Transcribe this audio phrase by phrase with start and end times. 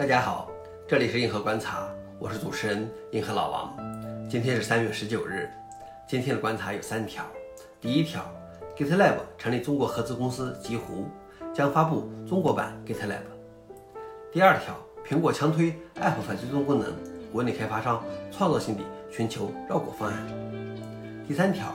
[0.00, 0.50] 大家好，
[0.88, 1.86] 这里是硬核观察，
[2.18, 3.76] 我是主持人硬核老王。
[4.30, 5.46] 今天是三月十九日，
[6.08, 7.22] 今天的观察有三条。
[7.82, 8.24] 第一条
[8.74, 11.06] ，GitLab 成立中国合资公司极狐，
[11.52, 13.20] 将发布中国版 GitLab。
[14.32, 14.74] 第二条，
[15.06, 16.94] 苹果强推 App 反追踪功能，
[17.30, 20.26] 国内开发商创造性地寻求绕过方案。
[21.28, 21.74] 第三条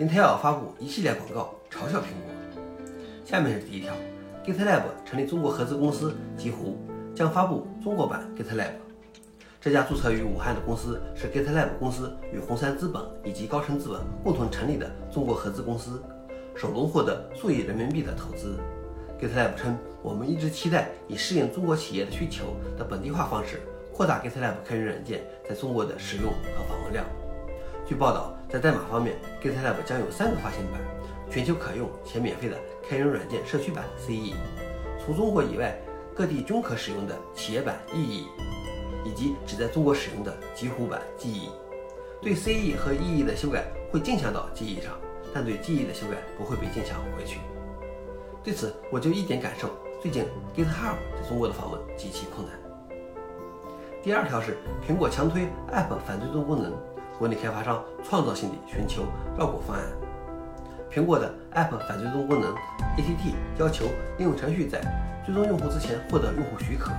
[0.00, 2.32] ，Intel 发布一系列广告嘲笑苹果。
[3.26, 3.92] 下面是第一条
[4.42, 6.78] ，GitLab 成立中国合资公司极狐。
[7.18, 8.70] 将发布中国版 GitLab。
[9.60, 16.00] 这家注册于武汉的公司是 GitLab 公司与红杉资本以及高盛资本共同成立的中国合资公司，
[16.54, 18.56] 首轮获得数亿人民币的投资。
[19.20, 23.60] GitLab 称：“我们一直期待以适应中国企业的需求的本地化方式，
[23.92, 26.26] 扩大 GitLab 开源软件在中国的使用
[26.56, 27.04] 和访问量。”
[27.84, 30.80] 据报道，在代码方面，GitLab 将有三个发行版：
[31.28, 32.56] 全球可用且免费的
[32.88, 34.34] 开源软件社区版 CE，
[35.04, 35.76] 除中国以外。
[36.18, 38.24] 各地均可使用的企业版 EE，
[39.04, 41.48] 以及只在中国使用的极狐版 GE，
[42.20, 44.98] 对 CE 和 EE 的修改会镜像到 GE 上，
[45.32, 47.38] 但对 GE 的修改不会被镜像回去。
[48.42, 49.70] 对此，我就一点感受：
[50.02, 50.24] 最近
[50.56, 52.58] GitHub 在中国的访问极其困难。
[54.02, 56.72] 第二条是苹果强推 App 反追踪功能，
[57.16, 59.04] 国内开发商创造性地寻求
[59.38, 59.84] 绕过方案。
[60.90, 62.52] 苹果的 App 反追踪功能
[62.96, 63.84] ATT 要求
[64.18, 64.80] 应用程序在
[65.28, 66.90] 追踪用户之前获得用户许可。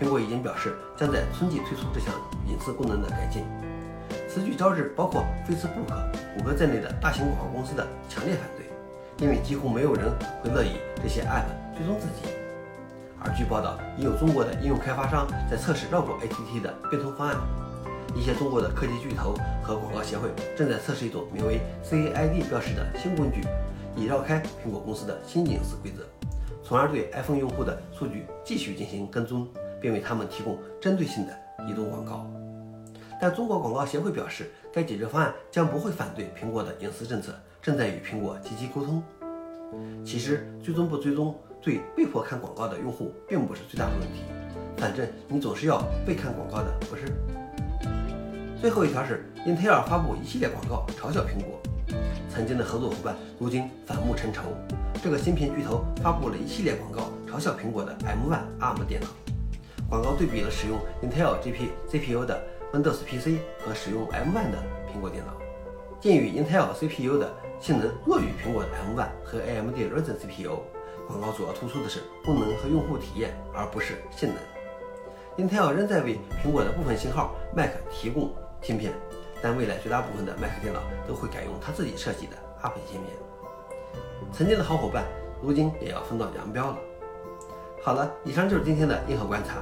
[0.00, 2.14] 苹果已经表示将在春季推出这项
[2.48, 3.44] 隐私功能的改进。
[4.26, 5.84] 此举招致包括 Facebook、
[6.38, 8.66] 谷歌在内的大型广告公司的强烈反对，
[9.22, 10.10] 因为几乎没有人
[10.42, 11.44] 会乐意这些 App
[11.76, 12.32] 追踪自己。
[13.20, 17.36] 而据报道，已有中国的应用开发商在测试绕过 ATT 的变通方案。
[18.16, 23.42] 一些中国的科技巨头和广告协会正在测试一种名为 CAID 标识的新工具，
[23.94, 26.04] 以绕开苹果公司的新隐私规则，
[26.64, 29.46] 从而对 iPhone 用户的数据继续进行跟踪，
[29.82, 32.26] 并为他们提供针对性的移动广告。
[33.20, 39.02] 但中国广告协会表示，该解决方案将不会反对苹果的隐私政策，正在与苹果积极沟通。
[40.02, 44.22] 其实，追踪不追踪对被迫看广告的用户并不是最大的问题，
[44.78, 47.12] 反正你总是要被看广告的，不是？
[48.58, 51.60] 最后一条是，Intel 发布一系列广告嘲笑苹果，
[52.28, 54.42] 曾经的合作伙伴如今反目成仇。
[55.02, 59.08] 这个芯片巨头发布了一系列广告嘲笑苹果的 M1 ARM 电脑，
[59.88, 64.58] 广告对比了使用 Intel GP CPU 的 Windows PC 和使用 M1 的
[64.92, 65.32] 苹果电脑。
[66.00, 70.58] 鉴于 Intel CPU 的性能弱于苹果的 M1 和 AMD Ryzen CPU，
[71.06, 75.46] 广告主要突出的是功能和用户体验，而不是性能。
[75.46, 78.32] Intel 仍在为苹果的部分型号 Mac 提供。
[78.62, 78.94] 芯片，
[79.44, 83.10] 但未来绝大部分的 Mac 电脑都会改用他自己设计的 App 界面。
[84.32, 85.04] 曾经的好伙伴，
[85.42, 86.78] 如今也要分道扬镳了。
[87.82, 89.56] 好了，以上就是今天的硬核观察，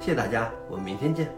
[0.00, 1.32] 谢谢大家，我们明天见。